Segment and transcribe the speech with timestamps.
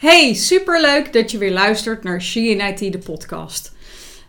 [0.00, 3.72] Hey, superleuk dat je weer luistert naar She in IT, de podcast.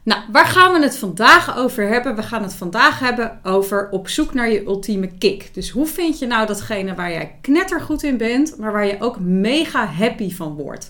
[0.03, 2.15] Nou, waar gaan we het vandaag over hebben?
[2.15, 5.53] We gaan het vandaag hebben over op zoek naar je ultieme kick.
[5.53, 9.19] Dus hoe vind je nou datgene waar jij knettergoed in bent, maar waar je ook
[9.19, 10.89] mega happy van wordt?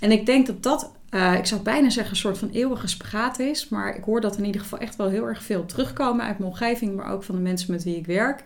[0.00, 3.38] En ik denk dat dat, uh, ik zou bijna zeggen, een soort van eeuwige spagaat
[3.38, 3.68] is.
[3.68, 6.50] Maar ik hoor dat in ieder geval echt wel heel erg veel terugkomen uit mijn
[6.50, 8.42] omgeving, maar ook van de mensen met wie ik werk.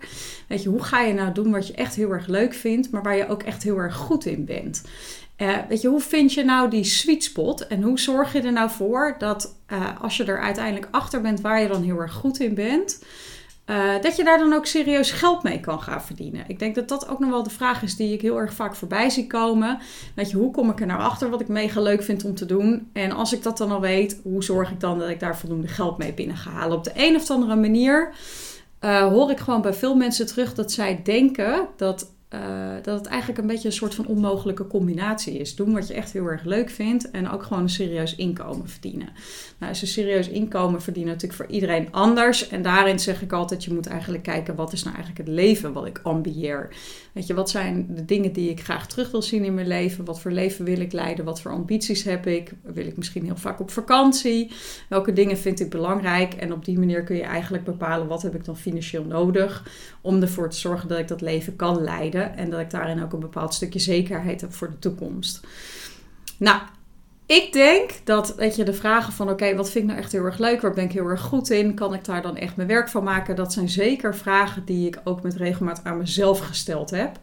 [0.47, 3.03] Weet je, hoe ga je nou doen wat je echt heel erg leuk vindt, maar
[3.03, 4.83] waar je ook echt heel erg goed in bent?
[5.37, 7.67] Uh, weet je, hoe vind je nou die sweet spot?
[7.67, 11.41] En hoe zorg je er nou voor dat uh, als je er uiteindelijk achter bent
[11.41, 13.03] waar je dan heel erg goed in bent,
[13.69, 16.43] uh, dat je daar dan ook serieus geld mee kan gaan verdienen?
[16.47, 18.75] Ik denk dat dat ook nog wel de vraag is die ik heel erg vaak
[18.75, 19.79] voorbij zie komen.
[20.15, 22.45] Weet je, hoe kom ik er nou achter wat ik mega leuk vind om te
[22.45, 22.89] doen?
[22.93, 25.67] En als ik dat dan al weet, hoe zorg ik dan dat ik daar voldoende
[25.67, 26.77] geld mee binnen ga halen?
[26.77, 28.13] Op de een of andere manier
[28.79, 33.39] hoor ik gewoon bij veel mensen terug dat zij denken dat uh, dat het eigenlijk
[33.39, 35.55] een beetje een soort van onmogelijke combinatie is.
[35.55, 39.09] Doen wat je echt heel erg leuk vindt en ook gewoon een serieus inkomen verdienen.
[39.57, 42.47] Nou, is een serieus inkomen verdienen natuurlijk voor iedereen anders.
[42.47, 45.73] En daarin zeg ik altijd, je moet eigenlijk kijken wat is nou eigenlijk het leven
[45.73, 46.75] wat ik ambieer.
[47.13, 50.05] Weet je, wat zijn de dingen die ik graag terug wil zien in mijn leven?
[50.05, 51.25] Wat voor leven wil ik leiden?
[51.25, 52.51] Wat voor ambities heb ik?
[52.63, 54.51] Wil ik misschien heel vaak op vakantie?
[54.89, 56.33] Welke dingen vind ik belangrijk?
[56.33, 59.63] En op die manier kun je eigenlijk bepalen wat heb ik dan financieel nodig
[60.01, 63.13] om ervoor te zorgen dat ik dat leven kan leiden en dat ik daarin ook
[63.13, 65.47] een bepaald stukje zekerheid heb voor de toekomst.
[66.37, 66.61] Nou,
[67.27, 70.23] ik denk dat weet je, de vragen van oké, wat vind ik nou echt heel
[70.23, 70.61] erg leuk?
[70.61, 71.73] Waar ben ik heel erg goed in?
[71.73, 73.35] Kan ik daar dan echt mijn werk van maken?
[73.35, 77.19] Dat zijn zeker vragen die ik ook met regelmaat aan mezelf gesteld heb.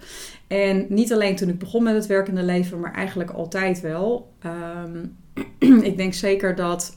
[0.47, 4.33] En niet alleen toen ik begon met het werkende leven, maar eigenlijk altijd wel.
[4.47, 5.17] Um,
[5.89, 6.97] ik denk zeker dat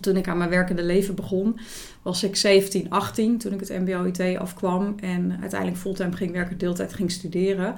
[0.00, 1.58] toen ik aan mijn werkende leven begon,
[2.02, 6.94] was ik 17, 18 toen ik het MBO-IT afkwam en uiteindelijk fulltime ging werken, deeltijd
[6.94, 7.74] ging studeren.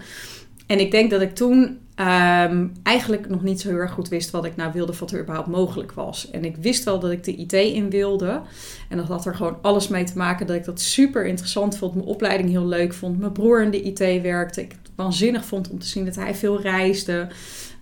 [0.67, 4.31] En ik denk dat ik toen um, eigenlijk nog niet zo heel erg goed wist
[4.31, 6.31] wat ik nou wilde, wat er überhaupt mogelijk was.
[6.31, 8.43] En ik wist wel dat ik de IT in wilde.
[8.89, 11.95] En dat had er gewoon alles mee te maken dat ik dat super interessant vond,
[11.95, 13.19] mijn opleiding heel leuk vond.
[13.19, 14.61] Mijn broer in de IT werkte.
[14.61, 17.29] Ik het waanzinnig vond om te zien dat hij veel reisde.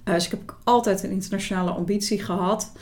[0.05, 2.73] Uh, dus ik heb altijd een internationale ambitie gehad.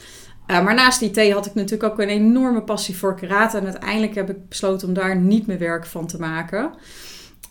[0.46, 3.58] Uh, maar naast IT had ik natuurlijk ook een enorme passie voor karate.
[3.58, 6.70] En uiteindelijk heb ik besloten om daar niet meer werk van te maken.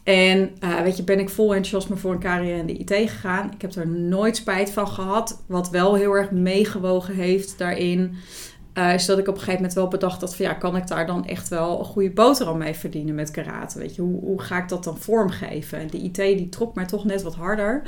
[0.04, 3.52] En uh, weet je, ben ik vol enthousiasme voor een carrière in de IT gegaan.
[3.54, 5.44] Ik heb er nooit spijt van gehad.
[5.48, 8.16] Wat wel heel erg meegewogen heeft daarin.
[8.74, 10.88] Uh, is dat ik op een gegeven moment wel bedacht dat van ja, kan ik
[10.88, 13.80] daar dan echt wel een goede boterham mee verdienen met karate?
[13.80, 15.80] Weet je, hoe, hoe ga ik dat dan vormgeven?
[15.80, 17.82] En de IT die trok mij toch net wat harder.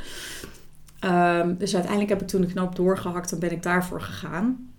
[1.04, 4.70] Um, dus uiteindelijk heb ik toen de knoop doorgehakt en ben ik daarvoor gegaan.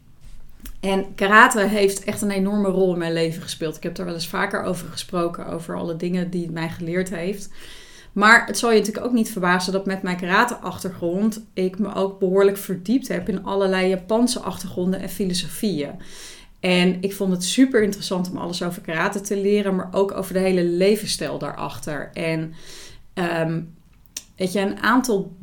[0.80, 3.76] En karate heeft echt een enorme rol in mijn leven gespeeld.
[3.76, 7.10] Ik heb daar wel eens vaker over gesproken, over alle dingen die het mij geleerd
[7.10, 7.50] heeft.
[8.12, 12.20] Maar het zal je natuurlijk ook niet verbazen dat met mijn karate-achtergrond ik me ook
[12.20, 15.92] behoorlijk verdiept heb in allerlei Japanse achtergronden en filosofieën.
[16.60, 20.34] En ik vond het super interessant om alles over karate te leren, maar ook over
[20.34, 22.10] de hele levensstijl daarachter.
[22.14, 22.54] En
[23.14, 23.76] um,
[24.36, 25.36] weet je, een aantal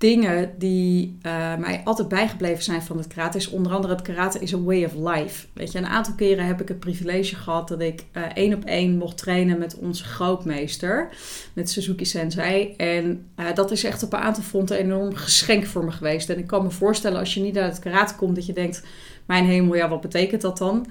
[0.00, 4.38] dingen die uh, mij altijd bijgebleven zijn van het karate is onder andere het karate
[4.38, 5.46] is a way of life.
[5.52, 8.64] Weet je, een aantal keren heb ik het privilege gehad dat ik uh, één op
[8.64, 11.08] één mocht trainen met onze grootmeester,
[11.52, 12.74] met Suzuki Sensei.
[12.76, 16.30] En uh, dat is echt op een aantal fronten een enorm geschenk voor me geweest.
[16.30, 18.82] En ik kan me voorstellen als je niet uit het karate komt dat je denkt,
[19.26, 20.86] mijn hemel, ja, wat betekent dat dan?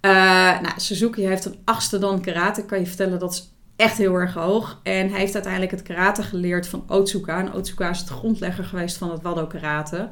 [0.00, 2.60] nou, Suzuki heeft een achtste dan karate.
[2.60, 4.80] Ik kan je vertellen dat is echt heel erg hoog.
[4.82, 7.38] En hij heeft uiteindelijk het karate geleerd van Otsuka.
[7.38, 10.08] En Otsuka is het grondlegger geweest van het Wado karate.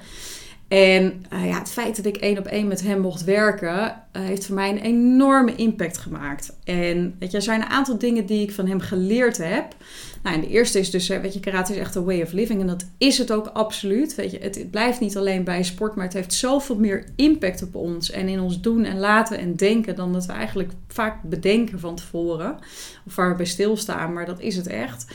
[0.69, 3.93] En uh, ja, het feit dat ik één op één met hem mocht werken, uh,
[4.13, 6.57] heeft voor mij een enorme impact gemaakt.
[6.65, 9.75] En weet je, er zijn een aantal dingen die ik van hem geleerd heb.
[10.23, 12.61] Nou, en de eerste is dus, weet je, karate is echt een way of living.
[12.61, 14.15] En dat is het ook absoluut.
[14.15, 17.75] Weet je, het, blijft niet alleen bij sport, maar het heeft zoveel meer impact op
[17.75, 18.11] ons.
[18.11, 21.95] En in ons doen en laten en denken dan dat we eigenlijk vaak bedenken van
[21.95, 22.59] tevoren.
[23.07, 25.07] Of waar we bij stilstaan, maar dat is het echt.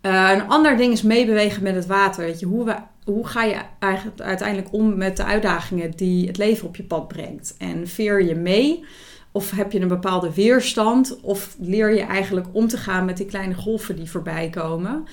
[0.00, 2.24] Een ander ding is meebewegen met het water.
[2.24, 2.74] Weet je, hoe, we,
[3.04, 7.08] hoe ga je eigenlijk uiteindelijk om met de uitdagingen die het leven op je pad
[7.08, 7.54] brengt?
[7.58, 8.84] En veer je mee?
[9.32, 11.20] Of heb je een bepaalde weerstand?
[11.20, 15.06] Of leer je eigenlijk om te gaan met die kleine golven die voorbij komen?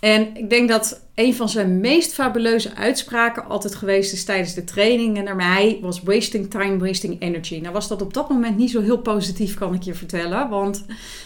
[0.00, 4.64] En ik denk dat een van zijn meest fabuleuze uitspraken altijd geweest is tijdens de
[4.64, 5.16] training.
[5.16, 7.58] En naar mij was wasting time, wasting energy.
[7.60, 10.48] Nou was dat op dat moment niet zo heel positief, kan ik je vertellen.
[10.48, 10.84] Want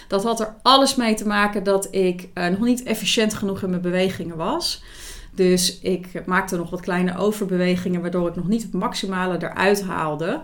[0.09, 3.71] dat had er alles mee te maken dat ik uh, nog niet efficiënt genoeg in
[3.71, 4.83] mijn bewegingen was.
[5.35, 10.41] Dus ik maakte nog wat kleine overbewegingen, waardoor ik nog niet het maximale eruit haalde.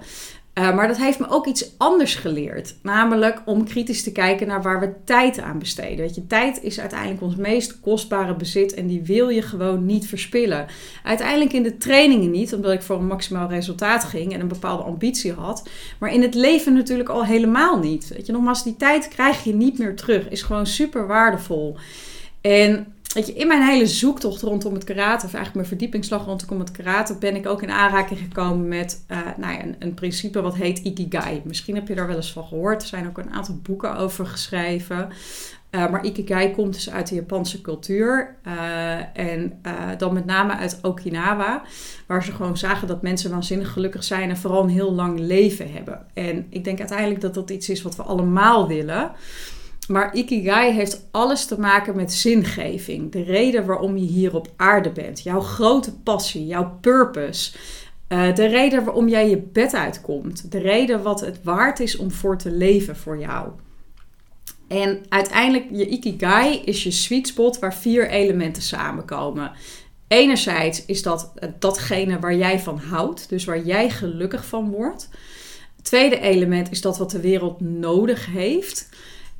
[0.54, 2.74] Uh, maar dat heeft me ook iets anders geleerd.
[2.82, 5.96] Namelijk om kritisch te kijken naar waar we tijd aan besteden.
[5.96, 10.06] Weet je, tijd is uiteindelijk ons meest kostbare bezit en die wil je gewoon niet
[10.06, 10.66] verspillen.
[11.04, 14.82] Uiteindelijk in de trainingen niet, omdat ik voor een maximaal resultaat ging en een bepaalde
[14.82, 15.68] ambitie had.
[15.98, 18.08] Maar in het leven natuurlijk al helemaal niet.
[18.08, 20.28] Weet je, nogmaals, die tijd krijg je niet meer terug.
[20.28, 21.76] Is gewoon super waardevol.
[22.40, 26.58] En Weet je, in mijn hele zoektocht rondom het karate, of eigenlijk mijn verdiepingsslag rondom
[26.58, 30.40] het karate, ben ik ook in aanraking gekomen met uh, nou ja, een, een, principe
[30.40, 31.42] wat heet Ikigai.
[31.44, 32.82] Misschien heb je daar wel eens van gehoord.
[32.82, 35.08] Er zijn ook een aantal boeken over geschreven.
[35.70, 38.36] Uh, maar Ikigai komt dus uit de Japanse cultuur.
[38.46, 39.60] Uh, en
[39.98, 41.62] dan met name uit Okinawa.
[42.06, 45.72] Waar ze gewoon zagen dat mensen waanzinnig gelukkig zijn en vooral een heel lang leven
[45.72, 46.06] hebben.
[46.14, 49.12] En ik denk uiteindelijk dat dat iets is wat we allemaal willen.
[49.90, 53.12] Maar Ikigai heeft alles te maken met zingeving.
[53.12, 55.22] De reden waarom je hier op aarde bent.
[55.22, 57.52] Jouw grote passie, jouw purpose.
[58.08, 60.52] Uh, de reden waarom jij je bed uitkomt.
[60.52, 63.48] De reden wat het waard is om voor te leven voor jou.
[64.68, 69.52] En uiteindelijk, je Ikigai is je sweet spot waar vier elementen samenkomen.
[70.08, 75.08] Enerzijds is dat datgene waar jij van houdt, dus waar jij gelukkig van wordt.
[75.76, 78.88] Het tweede element is dat wat de wereld nodig heeft.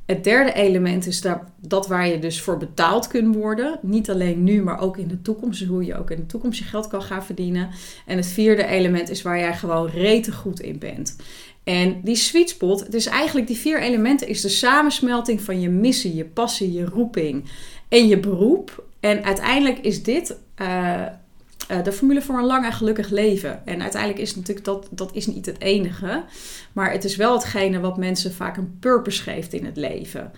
[0.05, 3.79] Het derde element is dat, dat waar je dus voor betaald kunt worden.
[3.81, 5.59] Niet alleen nu, maar ook in de toekomst.
[5.59, 7.69] Dus hoe je ook in de toekomst je geld kan gaan verdienen.
[8.05, 11.15] En het vierde element is waar jij gewoon rete goed in bent.
[11.63, 15.69] En die sweet spot, het is eigenlijk die vier elementen, is de samensmelting van je
[15.69, 17.43] missie, je passie, je roeping
[17.87, 18.83] en je beroep.
[18.99, 21.05] En uiteindelijk is dit uh,
[21.71, 23.65] uh, de formule voor een lang en gelukkig leven.
[23.65, 26.23] En uiteindelijk is natuurlijk dat, dat is niet het enige.
[26.73, 30.31] Maar het is wel hetgene wat mensen vaak een purpose geeft in het leven.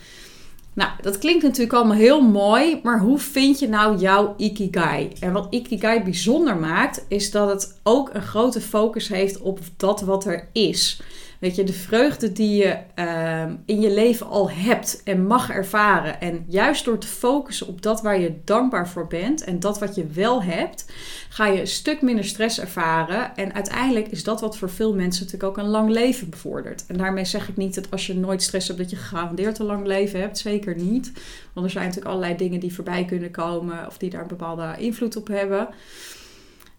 [0.73, 5.11] Nou, dat klinkt natuurlijk allemaal heel mooi, maar hoe vind je nou jouw Ikigai?
[5.19, 10.01] En wat Ikigai bijzonder maakt, is dat het ook een grote focus heeft op dat
[10.01, 11.01] wat er is.
[11.44, 16.22] Weet je, de vreugde die je ehm, in je leven al hebt en mag ervaren.
[16.22, 19.95] En juist door te focussen op dat waar je dankbaar voor bent en dat wat
[19.95, 20.86] je wel hebt,
[21.30, 23.36] ga je een stuk minder stress ervaren.
[23.36, 26.86] En uiteindelijk is dat wat voor veel mensen natuurlijk ook een lang leven bevordert.
[26.88, 29.66] En daarmee zeg ik niet dat als je nooit stress hebt, dat je gegarandeerd een
[29.66, 30.38] lang leven hebt.
[30.38, 31.12] Zeker niet.
[31.54, 34.75] Want er zijn natuurlijk allerlei dingen die voorbij kunnen komen of die daar een bepaalde
[34.78, 35.68] invloed op hebben.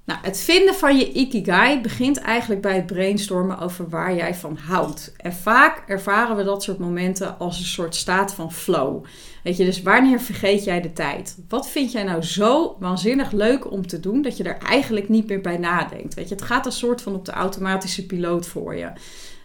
[0.05, 4.57] Nou, het vinden van je ikigai begint eigenlijk bij het brainstormen over waar jij van
[4.57, 5.13] houdt.
[5.17, 9.05] En vaak ervaren we dat soort momenten als een soort staat van flow.
[9.43, 11.39] Weet je, dus wanneer vergeet jij de tijd?
[11.49, 15.29] Wat vind jij nou zo waanzinnig leuk om te doen dat je er eigenlijk niet
[15.29, 16.15] meer bij nadenkt?
[16.15, 18.93] Weet je, het gaat een soort van op de automatische piloot voor je.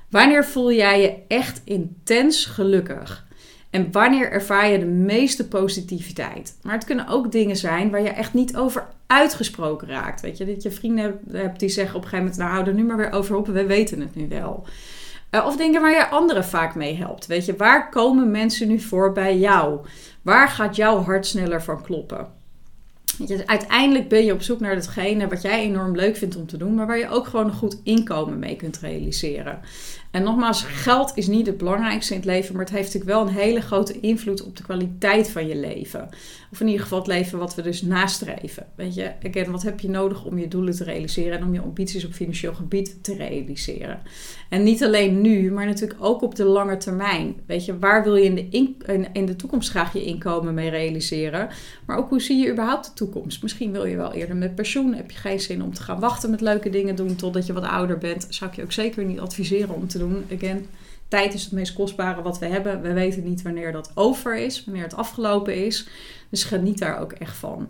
[0.10, 3.28] Wanneer voel jij je echt intens gelukkig?
[3.70, 6.58] En wanneer ervaar je de meeste positiviteit?
[6.62, 10.22] Maar het kunnen ook dingen zijn waar je echt niet over uitgesproken raakt.
[10.22, 12.74] Weet je, dat je vrienden hebt die zeggen op een gegeven moment: Nou, hou er
[12.74, 14.68] nu maar weer over op, we weten het nu wel.
[15.32, 17.26] Uh, of dingen waar je anderen vaak mee helpt.
[17.26, 19.80] Weet je, waar komen mensen nu voor bij jou?
[20.22, 22.39] Waar gaat jouw hart sneller van kloppen?
[23.46, 26.76] Uiteindelijk ben je op zoek naar datgene wat jij enorm leuk vindt om te doen,
[26.76, 29.60] maar waar je ook gewoon een goed inkomen mee kunt realiseren.
[30.12, 33.28] En nogmaals, geld is niet het belangrijkste in het leven, maar het heeft natuurlijk wel
[33.28, 36.10] een hele grote invloed op de kwaliteit van je leven.
[36.52, 38.68] Of in ieder geval het leven wat we dus nastreven.
[38.76, 39.12] Weet je,
[39.52, 42.54] wat heb je nodig om je doelen te realiseren en om je ambities op financieel
[42.54, 44.02] gebied te realiseren?
[44.50, 47.36] En niet alleen nu, maar natuurlijk ook op de lange termijn.
[47.46, 50.70] Weet je, waar wil je in de, in, in de toekomst graag je inkomen mee
[50.70, 51.50] realiseren?
[51.86, 53.09] Maar ook hoe zie je überhaupt de toekomst?
[53.42, 54.94] Misschien wil je wel eerder met pensioen.
[54.94, 57.64] Heb je geen zin om te gaan wachten met leuke dingen doen totdat je wat
[57.64, 58.28] ouder bent?
[58.30, 60.26] Zou ik je ook zeker niet adviseren om te doen.
[60.36, 60.66] Again,
[61.08, 62.82] tijd is het meest kostbare wat we hebben.
[62.82, 65.88] We weten niet wanneer dat over is, wanneer het afgelopen is.
[66.30, 67.68] Dus geniet daar ook echt van.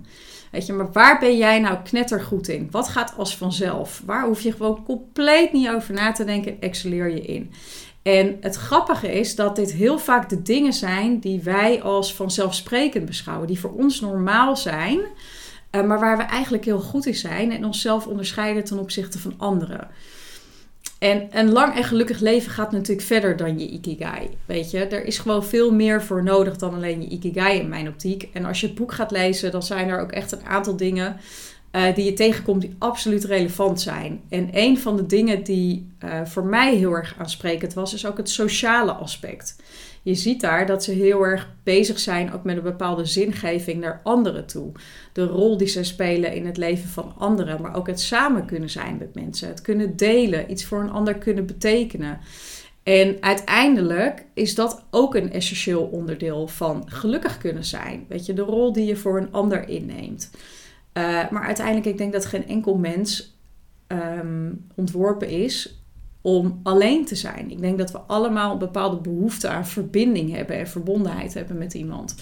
[0.52, 2.68] Weet je, maar waar ben jij nou knettergoed in?
[2.72, 4.02] Wat gaat als vanzelf?
[4.06, 6.62] Waar hoef je gewoon compleet niet over na te denken?
[6.62, 7.52] Excelleer je in.
[8.02, 13.06] En het grappige is dat dit heel vaak de dingen zijn die wij als vanzelfsprekend
[13.06, 15.00] beschouwen, die voor ons normaal zijn,
[15.70, 19.34] eh, maar waar we eigenlijk heel goed in zijn en onszelf onderscheiden ten opzichte van
[19.38, 19.88] anderen.
[21.00, 24.30] En een lang en gelukkig leven gaat natuurlijk verder dan je ikigai.
[24.46, 27.88] Weet je, er is gewoon veel meer voor nodig dan alleen je ikigai in mijn
[27.88, 28.30] optiek.
[28.34, 31.18] En als je het boek gaat lezen, dan zijn er ook echt een aantal dingen
[31.72, 34.22] uh, die je tegenkomt die absoluut relevant zijn.
[34.30, 38.18] En een van de dingen die uh, voor mij heel erg aansprekend was, is ook
[38.18, 39.56] het sociale aspect
[40.02, 44.02] je ziet daar dat ze heel erg bezig zijn ook met een bepaalde zingeving naar
[44.04, 44.72] anderen toe.
[45.14, 48.70] De rol die ze spelen in het leven van anderen, maar ook het samen kunnen
[48.70, 52.20] zijn met mensen, het kunnen delen, iets voor een ander kunnen betekenen.
[52.84, 58.06] En uiteindelijk is dat ook een essentieel onderdeel van gelukkig kunnen zijn.
[58.08, 60.30] Weet je, de rol die je voor een ander inneemt.
[60.94, 63.38] Uh, maar uiteindelijk, ik denk dat geen enkel mens
[63.88, 65.84] um, ontworpen is
[66.22, 67.52] om alleen te zijn.
[67.52, 71.74] Ik denk dat we allemaal een bepaalde behoefte aan verbinding hebben en verbondenheid hebben met
[71.74, 72.16] iemand.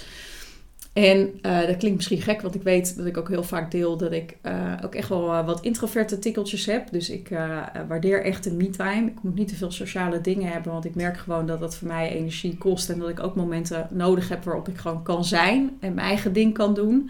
[0.93, 3.97] En uh, dat klinkt misschien gek, want ik weet dat ik ook heel vaak deel
[3.97, 6.91] dat ik uh, ook echt wel wat introverte tikkeltjes heb.
[6.91, 7.29] Dus ik
[7.88, 9.07] waardeer echt de me-time.
[9.07, 11.88] Ik moet niet te veel sociale dingen hebben, want ik merk gewoon dat dat voor
[11.88, 12.89] mij energie kost.
[12.89, 16.33] En dat ik ook momenten nodig heb waarop ik gewoon kan zijn en mijn eigen
[16.33, 17.09] ding kan doen.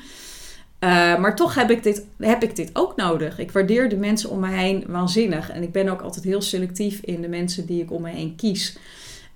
[1.19, 3.39] Maar toch heb ik, dit, heb ik dit ook nodig.
[3.39, 5.49] Ik waardeer de mensen om me heen waanzinnig.
[5.49, 8.35] En ik ben ook altijd heel selectief in de mensen die ik om me heen
[8.35, 8.77] kies.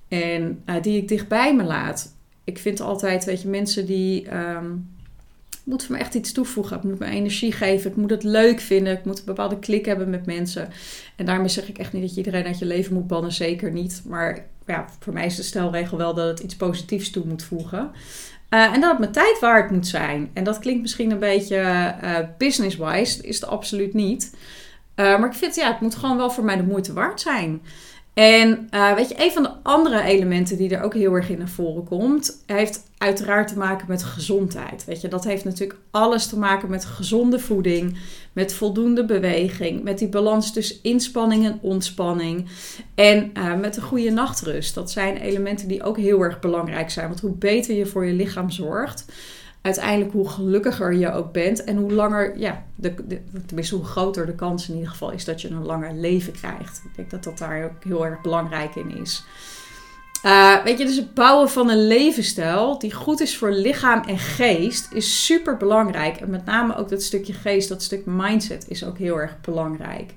[0.07, 4.35] En die ik dichtbij me laat ik vind altijd, weet je, mensen die.
[4.35, 4.89] Um,
[5.63, 6.77] moet voor me echt iets toevoegen.
[6.77, 7.89] Ik moet me energie geven.
[7.89, 8.93] Ik moet het leuk vinden.
[8.93, 10.69] Ik moet een bepaalde klik hebben met mensen.
[11.15, 13.31] En daarmee zeg ik echt niet dat je iedereen uit je leven moet bannen.
[13.31, 14.01] Zeker niet.
[14.05, 17.91] Maar ja, voor mij is de stelregel wel dat het iets positiefs toe moet voegen.
[18.49, 20.29] Uh, en dat het mijn tijd waard moet zijn.
[20.33, 21.57] En dat klinkt misschien een beetje
[22.03, 23.21] uh, business-wise.
[23.21, 24.35] is het absoluut niet.
[24.95, 27.61] Uh, maar ik vind, ja, het moet gewoon wel voor mij de moeite waard zijn.
[28.13, 31.37] En uh, weet je, een van de andere elementen die er ook heel erg in
[31.37, 34.85] naar voren komt, heeft uiteraard te maken met gezondheid.
[34.85, 37.97] Weet je, dat heeft natuurlijk alles te maken met gezonde voeding,
[38.33, 42.49] met voldoende beweging, met die balans tussen inspanning en ontspanning
[42.95, 44.75] en uh, met een goede nachtrust.
[44.75, 48.13] Dat zijn elementen die ook heel erg belangrijk zijn, want hoe beter je voor je
[48.13, 49.05] lichaam zorgt,
[49.61, 54.25] uiteindelijk hoe gelukkiger je ook bent en hoe langer, ja, de, de, tenminste hoe groter
[54.25, 56.81] de kans in ieder geval is dat je een langer leven krijgt.
[56.85, 59.23] Ik denk dat dat daar ook heel erg belangrijk in is.
[60.25, 64.17] Uh, weet je, dus het bouwen van een levensstijl die goed is voor lichaam en
[64.17, 66.17] geest is super belangrijk.
[66.17, 70.13] En met name ook dat stukje geest, dat stuk mindset is ook heel erg belangrijk.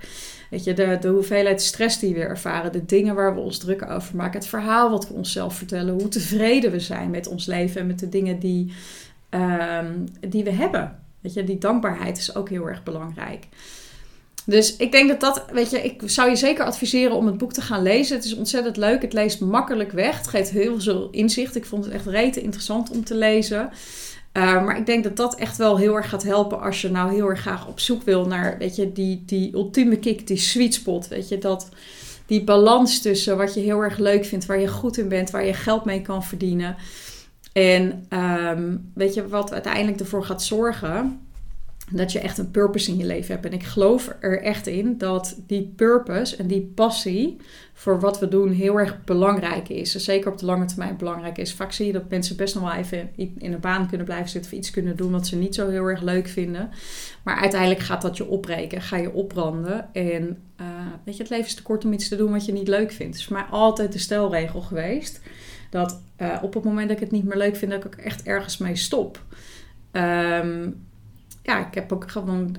[0.51, 3.91] Weet je, de, de hoeveelheid stress die we ervaren, de dingen waar we ons druk
[3.91, 7.81] over maken, het verhaal wat we onszelf vertellen, hoe tevreden we zijn met ons leven
[7.81, 8.73] en met de dingen die,
[9.35, 10.99] um, die we hebben.
[11.21, 13.47] Weet je, die dankbaarheid is ook heel erg belangrijk.
[14.47, 17.53] Dus ik denk dat dat, weet je, ik zou je zeker adviseren om het boek
[17.53, 18.17] te gaan lezen.
[18.17, 19.03] Het is ontzettend leuk.
[19.03, 20.17] Het leest makkelijk weg.
[20.17, 21.57] Het geeft heel veel inzicht.
[21.57, 23.71] Ik vond het echt rete interessant om te lezen.
[24.37, 27.15] Uh, maar ik denk dat dat echt wel heel erg gaat helpen als je nou
[27.15, 30.75] heel erg graag op zoek wil naar, weet je, die, die ultieme kick, die sweet
[30.75, 31.09] spot.
[31.09, 31.69] Weet je, dat,
[32.27, 35.47] die balans tussen wat je heel erg leuk vindt, waar je goed in bent, waar
[35.47, 36.77] je geld mee kan verdienen.
[37.55, 41.21] En um, weet je wat uiteindelijk ervoor gaat zorgen?
[41.91, 43.47] Dat je echt een purpose in je leven hebt.
[43.47, 47.37] En ik geloof er echt in dat die purpose en die passie
[47.73, 49.95] voor wat we doen heel erg belangrijk is.
[49.95, 51.55] Zeker op de lange termijn belangrijk is.
[51.55, 54.53] Vaak zie je dat mensen best nog wel even in een baan kunnen blijven zitten
[54.53, 56.71] of iets kunnen doen wat ze niet zo heel erg leuk vinden.
[57.23, 59.89] Maar uiteindelijk gaat dat je opbreken, ga je opbranden.
[59.93, 60.67] En uh,
[61.05, 62.93] weet je, het leven is te kort om iets te doen wat je niet leuk
[62.93, 63.13] vindt.
[63.13, 65.21] Het is voor mij altijd de stelregel geweest
[65.75, 68.05] dat uh, op het moment dat ik het niet meer leuk vind, dat ik ook
[68.05, 69.23] echt ergens mee stop.
[69.93, 70.87] Um,
[71.43, 72.57] ja, ik heb ook gewoon.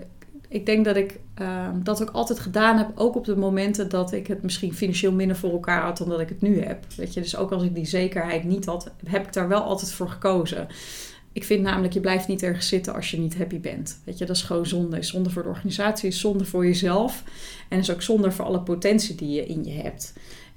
[0.48, 4.12] Ik denk dat ik uh, dat ook altijd gedaan heb, ook op de momenten dat
[4.12, 6.86] ik het misschien financieel minder voor elkaar had dan dat ik het nu heb.
[6.96, 9.92] Weet je, dus ook als ik die zekerheid niet had, heb ik daar wel altijd
[9.92, 10.68] voor gekozen.
[11.32, 14.00] Ik vind namelijk, je blijft niet ergens zitten als je niet happy bent.
[14.04, 14.98] Weet je, dat is gewoon zonde.
[14.98, 17.24] Is zonde voor de organisatie, is zonde voor jezelf.
[17.70, 20.14] En is ook zonde voor alle potentie die je in je hebt.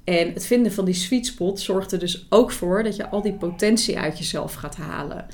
[0.09, 3.23] En het vinden van die sweet spot zorgt er dus ook voor dat je al
[3.23, 5.27] die potentie uit jezelf gaat halen.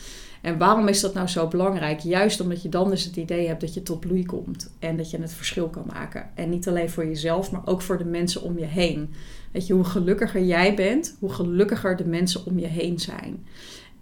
[0.43, 2.01] En waarom is dat nou zo belangrijk?
[2.01, 5.11] Juist omdat je dan dus het idee hebt dat je tot bloei komt en dat
[5.11, 6.31] je het verschil kan maken.
[6.35, 9.15] En niet alleen voor jezelf, maar ook voor de mensen om je heen.
[9.53, 13.47] Weet je, hoe gelukkiger jij bent, hoe gelukkiger de mensen om je heen zijn.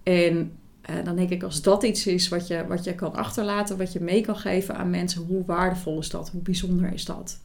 [0.02, 3.78] En eh, dan denk ik, als dat iets is wat je, wat je kan achterlaten,
[3.78, 6.30] wat je mee kan geven aan mensen, hoe waardevol is dat?
[6.30, 7.40] Hoe bijzonder is dat?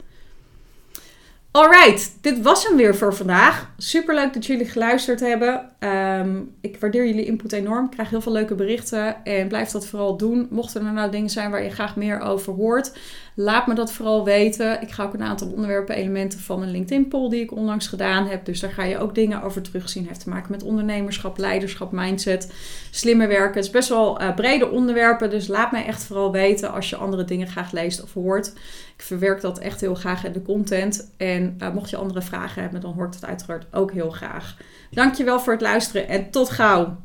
[1.58, 3.70] Alright, dit was hem weer voor vandaag.
[3.76, 5.70] Super leuk dat jullie geluisterd hebben.
[5.80, 7.84] Um, ik waardeer jullie input enorm.
[7.84, 10.46] Ik krijg heel veel leuke berichten en blijf dat vooral doen.
[10.50, 12.92] Mochten er nou dingen zijn waar je graag meer over hoort,
[13.34, 14.82] laat me dat vooral weten.
[14.82, 18.44] Ik ga ook een aantal onderwerpen, elementen van een LinkedIn-poll die ik onlangs gedaan heb.
[18.44, 20.02] Dus daar ga je ook dingen over terugzien.
[20.02, 22.52] Het heeft te maken met ondernemerschap, leiderschap, mindset,
[22.90, 23.54] slimmer werken.
[23.54, 26.96] Het is best wel uh, brede onderwerpen, dus laat mij echt vooral weten als je
[26.96, 28.52] andere dingen graag leest of hoort.
[28.98, 31.10] Ik verwerk dat echt heel graag in de content.
[31.16, 34.56] En uh, mocht je andere vragen hebben, dan hoort het uiteraard ook heel graag.
[34.90, 36.98] Dankjewel voor het luisteren en tot gauw.